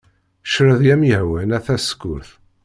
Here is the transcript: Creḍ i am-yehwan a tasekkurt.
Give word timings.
Creḍ 0.51 0.81
i 0.83 0.89
am-yehwan 0.93 1.55
a 1.57 1.59
tasekkurt. 1.65 2.29